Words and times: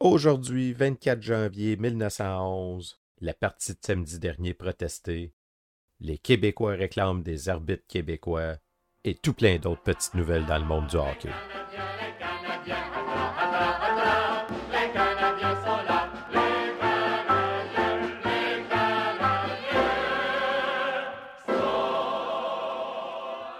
Aujourd'hui, 0.00 0.74
24 0.74 1.20
janvier 1.20 1.76
1911, 1.76 3.00
la 3.20 3.34
partie 3.34 3.72
de 3.72 3.78
samedi 3.84 4.20
dernier 4.20 4.54
protestée, 4.54 5.34
les 5.98 6.18
Québécois 6.18 6.74
réclament 6.74 7.24
des 7.24 7.48
arbitres 7.48 7.82
québécois 7.88 8.58
et 9.02 9.16
tout 9.16 9.34
plein 9.34 9.58
d'autres 9.58 9.82
petites 9.82 10.14
nouvelles 10.14 10.46
dans 10.46 10.58
le 10.58 10.64
monde 10.64 10.86
du 10.86 10.94
hockey. 10.94 11.30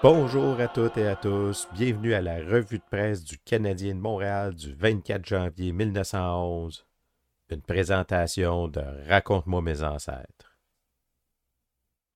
Bonjour 0.00 0.60
à 0.60 0.68
toutes 0.68 0.96
et 0.96 1.08
à 1.08 1.16
tous, 1.16 1.66
bienvenue 1.72 2.14
à 2.14 2.20
la 2.20 2.36
revue 2.36 2.78
de 2.78 2.84
presse 2.88 3.24
du 3.24 3.36
Canadien 3.36 3.96
de 3.96 4.00
Montréal 4.00 4.54
du 4.54 4.72
24 4.72 5.26
janvier 5.26 5.72
1911, 5.72 6.86
une 7.50 7.62
présentation 7.62 8.68
de 8.68 8.80
Raconte-moi 9.08 9.60
mes 9.60 9.82
ancêtres. 9.82 10.56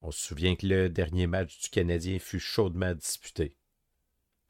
On 0.00 0.12
se 0.12 0.28
souvient 0.28 0.54
que 0.54 0.64
le 0.64 0.90
dernier 0.90 1.26
match 1.26 1.60
du 1.60 1.70
Canadien 1.70 2.20
fut 2.20 2.38
chaudement 2.38 2.94
disputé. 2.94 3.56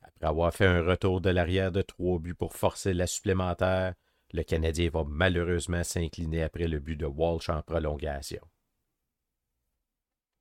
Après 0.02 0.26
avoir 0.26 0.52
fait 0.52 0.66
un 0.66 0.82
retour 0.82 1.22
de 1.22 1.30
l'arrière 1.30 1.72
de 1.72 1.80
trois 1.80 2.18
buts 2.18 2.34
pour 2.34 2.54
forcer 2.54 2.92
la 2.92 3.06
supplémentaire, 3.06 3.94
le 4.34 4.42
Canadien 4.42 4.90
va 4.90 5.04
malheureusement 5.08 5.84
s'incliner 5.84 6.42
après 6.42 6.68
le 6.68 6.80
but 6.80 6.96
de 6.96 7.06
Walsh 7.06 7.48
en 7.48 7.62
prolongation. 7.62 8.42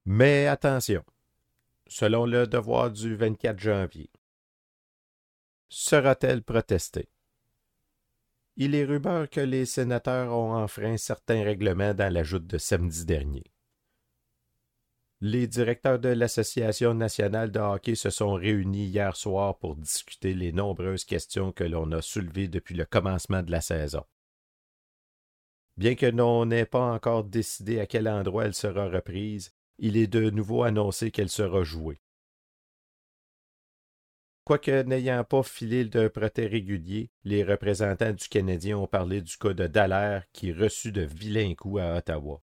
Mais 0.04 0.48
attention, 0.48 1.06
selon 1.92 2.26
le 2.26 2.48
devoir 2.48 2.90
du 2.90 3.16
24 3.16 3.60
janvier. 3.60 4.10
Sera-t-elle 5.68 6.42
protestée? 6.42 7.10
Il 8.56 8.76
est 8.76 8.86
rumeur 8.86 9.30
que 9.30 9.42
les 9.42 9.66
sénateurs 9.66 10.32
ont 10.32 10.56
enfreint 10.56 10.96
certains 10.96 11.44
règlements 11.44 11.94
dans 11.94 12.12
l'ajout 12.12 12.40
de 12.40 12.58
samedi 12.58 13.06
dernier. 13.06 13.44
Les 15.20 15.48
directeurs 15.48 16.00
de 16.00 16.08
l'Association 16.08 16.94
nationale 16.94 17.52
de 17.52 17.60
hockey 17.60 17.96
se 17.96 18.10
sont 18.10 18.36
réunis 18.36 18.86
hier 18.86 19.18
soir 19.18 19.58
pour 19.58 19.76
discuter 19.76 20.34
les 20.34 20.54
nombreuses 20.54 21.04
questions 21.04 21.52
que 21.52 21.66
l'on 21.66 21.92
a 21.92 22.02
soulevées 22.02 22.48
depuis 22.48 22.76
le 22.76 22.86
commencement 22.86 23.44
de 23.44 23.52
la 23.52 23.62
saison. 23.62 24.06
Bien 25.76 25.96
que 25.96 26.06
l'on 26.06 26.46
n'ait 26.46 26.66
pas 26.66 26.94
encore 26.94 27.26
décidé 27.26 27.82
à 27.82 27.86
quel 27.86 28.08
endroit 28.08 28.46
elle 28.46 28.54
sera 28.54 28.88
reprise, 28.88 29.54
il 29.82 29.98
est 29.98 30.08
de 30.08 30.30
nouveau 30.30 30.64
annoncé 30.64 31.10
qu'elle 31.10 31.30
sera 31.30 31.64
jouée. 31.64 32.00
Quoique 34.44 34.84
n'ayant 34.84 35.24
pas 35.24 35.44
filé 35.44 35.86
de 35.86 36.08
prêté 36.08 36.46
régulier, 36.46 37.10
les 37.24 37.44
représentants 37.44 38.14
du 38.14 38.28
Canadien 38.28 38.78
ont 38.78 38.88
parlé 38.88 39.22
du 39.22 39.38
cas 39.38 39.54
de 39.54 39.68
Dallaire 39.68 40.24
qui 40.34 40.54
reçut 40.54 40.92
de 40.92 41.02
vilains 41.02 41.56
coups 41.56 41.82
à 41.82 41.98
Ottawa. 41.98 42.42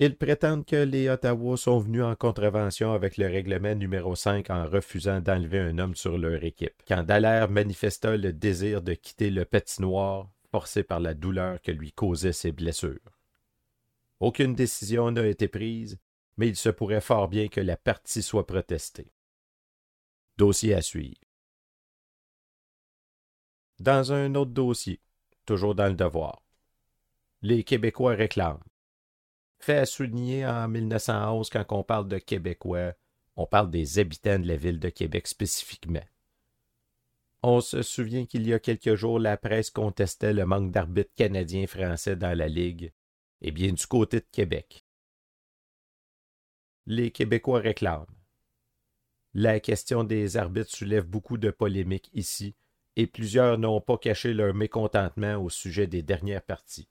Ils 0.00 0.16
prétendent 0.16 0.64
que 0.64 0.76
les 0.76 1.08
Ottawa 1.08 1.56
sont 1.56 1.78
venus 1.78 2.02
en 2.02 2.14
contravention 2.14 2.92
avec 2.92 3.16
le 3.16 3.26
règlement 3.26 3.74
numéro 3.74 4.14
5 4.16 4.50
en 4.50 4.66
refusant 4.68 5.20
d'enlever 5.20 5.60
un 5.60 5.78
homme 5.78 5.96
sur 5.96 6.18
leur 6.18 6.42
équipe, 6.44 6.82
quand 6.86 7.04
Dallaire 7.04 7.50
manifesta 7.50 8.16
le 8.16 8.32
désir 8.32 8.82
de 8.82 8.94
quitter 8.94 9.30
le 9.30 9.44
patinoire, 9.44 10.28
forcé 10.50 10.82
par 10.82 10.98
la 10.98 11.14
douleur 11.14 11.60
que 11.60 11.72
lui 11.72 11.92
causaient 11.92 12.32
ses 12.32 12.52
blessures. 12.52 12.98
Aucune 14.20 14.54
décision 14.54 15.10
n'a 15.12 15.26
été 15.26 15.46
prise, 15.46 15.98
mais 16.38 16.48
il 16.48 16.56
se 16.56 16.68
pourrait 16.68 17.02
fort 17.02 17.28
bien 17.28 17.48
que 17.48 17.60
la 17.60 17.76
partie 17.76 18.22
soit 18.22 18.46
protestée. 18.46 19.12
Dossier 20.38 20.72
à 20.72 20.80
suivre. 20.80 21.18
Dans 23.80 24.12
un 24.12 24.34
autre 24.36 24.52
dossier, 24.52 25.00
toujours 25.44 25.74
dans 25.74 25.88
le 25.88 25.94
devoir, 25.94 26.42
les 27.42 27.64
Québécois 27.64 28.14
réclament. 28.14 28.62
Fait 29.58 29.78
à 29.78 29.86
souligner 29.86 30.46
en 30.46 30.68
1911, 30.68 31.50
quand 31.50 31.64
on 31.70 31.82
parle 31.82 32.06
de 32.06 32.18
Québécois, 32.18 32.94
on 33.34 33.46
parle 33.46 33.70
des 33.70 33.98
habitants 33.98 34.38
de 34.38 34.46
la 34.46 34.56
ville 34.56 34.78
de 34.78 34.88
Québec 34.88 35.26
spécifiquement. 35.26 36.06
On 37.42 37.60
se 37.60 37.82
souvient 37.82 38.26
qu'il 38.26 38.46
y 38.46 38.54
a 38.54 38.60
quelques 38.60 38.94
jours, 38.94 39.18
la 39.18 39.36
presse 39.36 39.70
contestait 39.70 40.32
le 40.32 40.46
manque 40.46 40.70
d'arbitres 40.70 41.14
canadiens-français 41.16 42.16
dans 42.16 42.36
la 42.36 42.48
Ligue, 42.48 42.92
et 43.40 43.50
bien 43.50 43.72
du 43.72 43.86
côté 43.86 44.20
de 44.20 44.26
Québec 44.30 44.87
les 46.90 47.10
Québécois 47.10 47.60
réclament. 47.60 48.06
La 49.34 49.60
question 49.60 50.04
des 50.04 50.38
arbitres 50.38 50.74
soulève 50.74 51.04
beaucoup 51.04 51.36
de 51.36 51.50
polémiques 51.50 52.08
ici, 52.14 52.54
et 52.96 53.06
plusieurs 53.06 53.58
n'ont 53.58 53.82
pas 53.82 53.98
caché 53.98 54.32
leur 54.32 54.54
mécontentement 54.54 55.36
au 55.36 55.50
sujet 55.50 55.86
des 55.86 56.02
dernières 56.02 56.40
parties. 56.42 56.88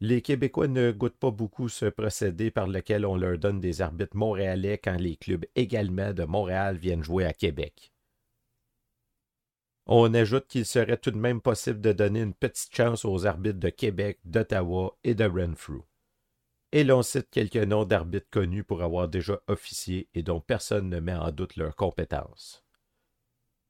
Les 0.00 0.22
Québécois 0.22 0.66
ne 0.66 0.90
goûtent 0.90 1.20
pas 1.20 1.30
beaucoup 1.30 1.68
ce 1.68 1.86
procédé 1.86 2.50
par 2.50 2.66
lequel 2.66 3.06
on 3.06 3.16
leur 3.16 3.38
donne 3.38 3.60
des 3.60 3.80
arbitres 3.80 4.16
montréalais 4.16 4.78
quand 4.78 4.96
les 4.96 5.14
clubs 5.14 5.46
également 5.54 6.12
de 6.12 6.24
Montréal 6.24 6.76
viennent 6.76 7.04
jouer 7.04 7.26
à 7.26 7.32
Québec. 7.32 7.92
On 9.86 10.12
ajoute 10.14 10.48
qu'il 10.48 10.66
serait 10.66 10.96
tout 10.96 11.12
de 11.12 11.16
même 11.16 11.40
possible 11.40 11.80
de 11.80 11.92
donner 11.92 12.22
une 12.22 12.34
petite 12.34 12.74
chance 12.74 13.04
aux 13.04 13.24
arbitres 13.24 13.60
de 13.60 13.70
Québec, 13.70 14.18
d'Ottawa 14.24 14.98
et 15.04 15.14
de 15.14 15.26
Renfrew 15.26 15.84
et 16.74 16.82
l'on 16.82 17.02
cite 17.02 17.30
quelques 17.30 17.56
noms 17.56 17.84
d'arbitres 17.84 18.28
connus 18.32 18.64
pour 18.64 18.82
avoir 18.82 19.06
déjà 19.08 19.40
officié 19.46 20.08
et 20.12 20.24
dont 20.24 20.40
personne 20.40 20.90
ne 20.90 20.98
met 20.98 21.14
en 21.14 21.30
doute 21.30 21.54
leurs 21.54 21.76
compétences. 21.76 22.64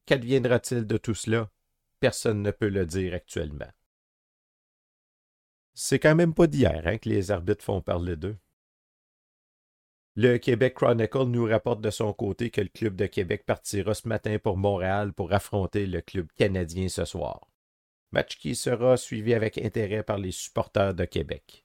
Qu'adviendra-t-il 0.06 0.86
de 0.86 0.96
tout 0.96 1.12
cela? 1.12 1.50
Personne 2.00 2.40
ne 2.40 2.50
peut 2.50 2.70
le 2.70 2.86
dire 2.86 3.12
actuellement. 3.12 3.70
C'est 5.74 5.98
quand 5.98 6.14
même 6.14 6.32
pas 6.32 6.46
d'hier 6.46 6.80
hein, 6.86 6.96
que 6.96 7.10
les 7.10 7.30
arbitres 7.30 7.62
font 7.62 7.82
parler 7.82 8.16
d'eux. 8.16 8.38
Le 10.14 10.38
Québec 10.38 10.72
Chronicle 10.72 11.24
nous 11.24 11.44
rapporte 11.44 11.82
de 11.82 11.90
son 11.90 12.14
côté 12.14 12.48
que 12.48 12.62
le 12.62 12.68
club 12.68 12.96
de 12.96 13.04
Québec 13.04 13.44
partira 13.44 13.92
ce 13.92 14.08
matin 14.08 14.38
pour 14.38 14.56
Montréal 14.56 15.12
pour 15.12 15.34
affronter 15.34 15.86
le 15.86 16.00
club 16.00 16.28
canadien 16.36 16.88
ce 16.88 17.04
soir. 17.04 17.50
Match 18.12 18.38
qui 18.38 18.54
sera 18.54 18.96
suivi 18.96 19.34
avec 19.34 19.58
intérêt 19.58 20.02
par 20.02 20.16
les 20.16 20.32
supporters 20.32 20.94
de 20.94 21.04
Québec. 21.04 21.63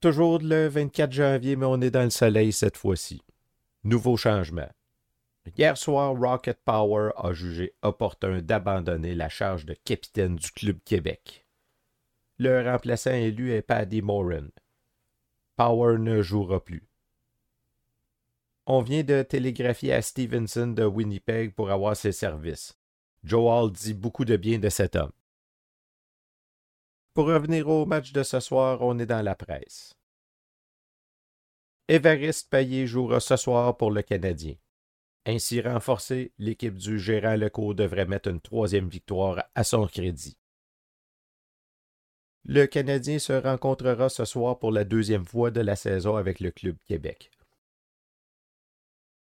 Toujours 0.00 0.38
le 0.38 0.68
24 0.68 1.10
janvier, 1.10 1.56
mais 1.56 1.66
on 1.66 1.80
est 1.80 1.90
dans 1.90 2.04
le 2.04 2.10
soleil 2.10 2.52
cette 2.52 2.76
fois-ci. 2.76 3.20
Nouveau 3.82 4.16
changement. 4.16 4.68
Hier 5.56 5.76
soir, 5.76 6.14
Rocket 6.14 6.60
Power 6.64 7.10
a 7.16 7.32
jugé 7.32 7.74
opportun 7.82 8.40
d'abandonner 8.40 9.16
la 9.16 9.28
charge 9.28 9.66
de 9.66 9.74
capitaine 9.74 10.36
du 10.36 10.52
Club 10.52 10.78
Québec. 10.84 11.46
Le 12.38 12.62
remplaçant 12.62 13.12
élu 13.12 13.52
est 13.52 13.62
Paddy 13.62 14.00
Moran. 14.00 14.46
Power 15.56 15.98
ne 15.98 16.22
jouera 16.22 16.62
plus. 16.62 16.88
On 18.66 18.80
vient 18.82 19.02
de 19.02 19.22
télégraphier 19.22 19.92
à 19.94 20.02
Stevenson 20.02 20.68
de 20.68 20.84
Winnipeg 20.84 21.54
pour 21.54 21.72
avoir 21.72 21.96
ses 21.96 22.12
services. 22.12 22.78
Joel 23.24 23.72
dit 23.72 23.94
beaucoup 23.94 24.24
de 24.24 24.36
bien 24.36 24.60
de 24.60 24.68
cet 24.68 24.94
homme. 24.94 25.10
Pour 27.18 27.26
revenir 27.26 27.68
au 27.68 27.84
match 27.84 28.12
de 28.12 28.22
ce 28.22 28.38
soir, 28.38 28.80
on 28.80 28.96
est 29.00 29.04
dans 29.04 29.22
la 29.22 29.34
presse. 29.34 29.92
Évariste 31.88 32.48
Payet 32.48 32.86
jouera 32.86 33.18
ce 33.18 33.34
soir 33.34 33.76
pour 33.76 33.90
le 33.90 34.02
Canadien. 34.02 34.54
Ainsi 35.26 35.60
renforcé, 35.60 36.32
l'équipe 36.38 36.76
du 36.76 37.00
gérant 37.00 37.34
Leco 37.34 37.74
devrait 37.74 38.06
mettre 38.06 38.28
une 38.28 38.40
troisième 38.40 38.88
victoire 38.88 39.42
à 39.56 39.64
son 39.64 39.88
crédit. 39.88 40.38
Le 42.44 42.66
Canadien 42.66 43.18
se 43.18 43.32
rencontrera 43.32 44.08
ce 44.08 44.24
soir 44.24 44.60
pour 44.60 44.70
la 44.70 44.84
deuxième 44.84 45.26
fois 45.26 45.50
de 45.50 45.60
la 45.60 45.74
saison 45.74 46.14
avec 46.14 46.38
le 46.38 46.52
Club 46.52 46.76
Québec. 46.86 47.32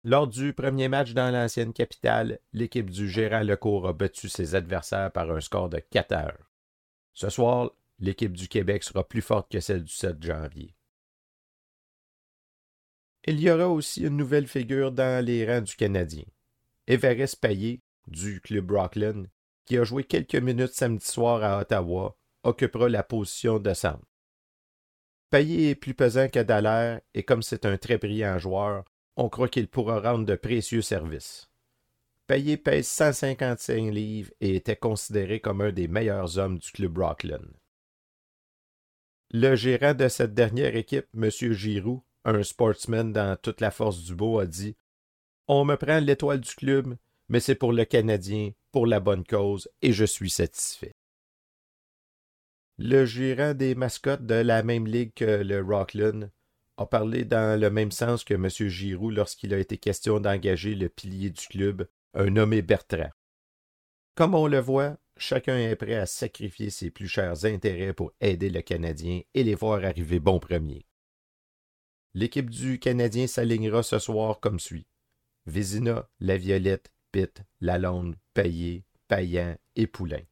Lors 0.04 0.28
du 0.28 0.54
premier 0.54 0.88
match 0.88 1.14
dans 1.14 1.31
l'ancienne 1.31 1.74
capitale, 1.74 2.40
l'équipe 2.54 2.90
du 2.90 3.08
gérant 3.08 3.44
Lecourt 3.44 3.88
a 3.88 3.94
battu 3.94 4.30
ses 4.30 4.56
adversaires 4.56 5.12
par 5.12 5.30
un 5.30 5.42
score 5.42 5.70
de 5.70 5.78
4 5.78 6.12
heures. 6.14 6.50
Ce 7.14 7.30
soir, 7.30 7.69
l'équipe 8.03 8.33
du 8.33 8.47
Québec 8.47 8.83
sera 8.83 9.07
plus 9.07 9.21
forte 9.21 9.50
que 9.50 9.61
celle 9.61 9.83
du 9.83 9.94
7 9.94 10.21
janvier. 10.21 10.75
Il 13.25 13.39
y 13.39 13.50
aura 13.50 13.69
aussi 13.69 14.01
une 14.01 14.17
nouvelle 14.17 14.47
figure 14.47 14.91
dans 14.91 15.25
les 15.25 15.47
rangs 15.47 15.61
du 15.61 15.75
Canadien. 15.77 16.25
Everest 16.85 17.39
Payet, 17.39 17.79
du 18.07 18.41
club 18.41 18.69
Rockland, 18.71 19.27
qui 19.65 19.77
a 19.77 19.85
joué 19.85 20.03
quelques 20.03 20.35
minutes 20.35 20.73
samedi 20.73 21.05
soir 21.05 21.41
à 21.41 21.61
Ottawa, 21.61 22.17
occupera 22.44 22.89
la 22.89 23.03
position 23.03 23.59
de 23.59 23.73
centre. 23.73 24.05
Payet 25.29 25.69
est 25.69 25.75
plus 25.75 25.94
pesant 25.94 26.27
que 26.27 26.39
Dallaire 26.39 27.00
et 27.13 27.23
comme 27.23 27.41
c'est 27.41 27.65
un 27.65 27.77
très 27.77 27.97
brillant 27.97 28.38
joueur, 28.38 28.83
on 29.15 29.29
croit 29.29 29.47
qu'il 29.47 29.69
pourra 29.69 30.01
rendre 30.01 30.25
de 30.25 30.35
précieux 30.35 30.81
services. 30.81 31.50
Payet 32.27 32.57
pèse 32.57 32.88
155 32.88 33.94
livres 33.94 34.31
et 34.41 34.55
était 34.55 34.75
considéré 34.75 35.39
comme 35.39 35.61
un 35.61 35.71
des 35.71 35.88
meilleurs 35.88 36.38
hommes 36.38 36.57
du 36.57 36.69
club 36.71 36.97
Rockland. 36.97 37.62
Le 39.35 39.56
gérant 39.56 39.95
de 39.95 40.07
cette 40.09 40.35
dernière 40.35 40.75
équipe, 40.75 41.07
M. 41.15 41.31
Giroux, 41.31 42.03
un 42.24 42.44
sportsman 42.44 43.12
dans 43.12 43.35
toute 43.35 43.62
la 43.62 43.71
force 43.71 44.03
du 44.03 44.13
beau, 44.13 44.38
a 44.38 44.45
dit 44.45 44.75
On 45.47 45.65
me 45.65 45.75
prend 45.75 46.00
l'étoile 46.00 46.39
du 46.39 46.53
club, 46.53 46.95
mais 47.30 47.39
c'est 47.39 47.56
pour 47.56 47.74
le 47.74 47.83
Canadien, 47.83 48.51
pour 48.71 48.85
la 48.85 49.00
bonne 49.00 49.24
cause, 49.24 49.68
et 49.81 49.91
je 49.91 50.06
suis 50.06 50.30
satisfait. 50.30 50.94
Le 52.77 53.06
gérant 53.06 53.56
des 53.56 53.74
mascottes 53.74 54.27
de 54.27 54.35
la 54.35 54.62
même 54.62 54.85
ligue 54.85 55.15
que 55.15 55.25
le 55.25 55.63
Rockland 55.63 56.29
a 56.77 56.86
parlé 56.86 57.25
dans 57.25 57.59
le 57.59 57.71
même 57.71 57.91
sens 57.91 58.24
que 58.24 58.36
M. 58.36 58.50
Giroux 58.50 59.09
lorsqu'il 59.09 59.56
a 59.56 59.57
été 59.57 59.79
question 59.79 60.19
d'engager 60.19 60.75
le 60.75 60.89
pilier 60.89 61.31
du 61.31 61.47
club, 61.47 61.88
un 62.13 62.29
nommé 62.29 62.62
Bertrand. 62.62 63.09
Comme 64.13 64.36
on 64.36 64.45
le 64.45 64.59
voit, 64.59 64.95
chacun 65.18 65.57
est 65.57 65.75
prêt 65.75 65.95
à 65.95 66.06
sacrifier 66.06 66.69
ses 66.69 66.92
plus 66.92 67.07
chers 67.07 67.45
intérêts 67.45 67.94
pour 67.94 68.12
aider 68.19 68.50
le 68.50 68.62
Canadien 68.62 69.21
et 69.33 69.44
les 69.44 69.56
voir 69.56 69.83
arriver 69.83 70.19
bon 70.19 70.39
premier. 70.39 70.86
L'équipe 72.13 72.50
du 72.50 72.80
Canadien 72.80 73.27
s'alignera 73.27 73.81
ce 73.81 74.00
soir 74.00 74.39
comme 74.39 74.60
suit. 74.60 74.88
Vézina, 75.45 76.10
La 76.19 76.38
Violette, 76.38 76.92
Pitt, 77.12 77.42
Lalonde, 77.60 78.15
Payet, 78.33 78.83
Payan 79.07 79.57
et 79.75 79.88
Poulain. 79.88 80.24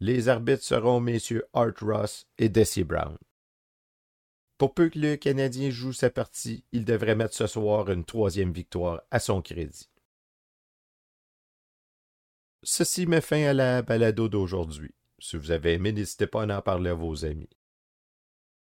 Les 0.00 0.28
arbitres 0.28 0.64
seront 0.64 1.00
messieurs 1.00 1.44
Art 1.52 1.74
Ross 1.80 2.26
et 2.38 2.48
Desi 2.48 2.84
Brown. 2.84 3.16
Pour 4.58 4.74
peu 4.74 4.88
que 4.88 4.98
le 4.98 5.16
Canadien 5.16 5.70
joue 5.70 5.92
sa 5.92 6.10
partie, 6.10 6.64
il 6.72 6.84
devrait 6.84 7.16
mettre 7.16 7.34
ce 7.34 7.46
soir 7.46 7.90
une 7.90 8.04
troisième 8.04 8.52
victoire 8.52 9.02
à 9.10 9.18
son 9.18 9.42
crédit. 9.42 9.91
Ceci 12.64 13.06
met 13.06 13.20
fin 13.20 13.42
à 13.42 13.52
la 13.52 13.82
balado 13.82 14.28
d'aujourd'hui. 14.28 14.94
Si 15.18 15.36
vous 15.36 15.50
avez 15.50 15.74
aimé, 15.74 15.90
n'hésitez 15.90 16.28
pas 16.28 16.44
à 16.44 16.58
en 16.58 16.62
parler 16.62 16.90
à 16.90 16.94
vos 16.94 17.24
amis. 17.24 17.48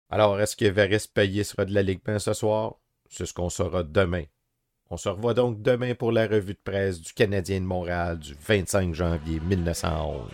Alors, 0.10 0.40
est-ce 0.40 0.56
que 0.56 0.66
Varys 0.66 1.10
Payet 1.14 1.44
sera 1.44 1.66
de 1.66 1.74
la 1.74 1.84
Ligue 1.84 2.02
1 2.06 2.20
ce 2.20 2.34
soir? 2.34 2.76
C'est 3.10 3.26
ce 3.26 3.34
qu'on 3.34 3.50
saura 3.50 3.84
demain. 3.84 4.24
On 4.90 4.98
se 4.98 5.10
revoit 5.10 5.34
donc 5.34 5.62
demain 5.62 5.96
pour 5.96 6.12
la 6.12 6.28
revue 6.28 6.54
de 6.54 6.60
presse 6.64 7.02
du 7.02 7.14
Canadien 7.14 7.60
de 7.60 7.66
Montréal 7.66 8.18
du 8.20 8.34
25 8.34 8.94
janvier 8.94 9.40
1911. 9.42 10.30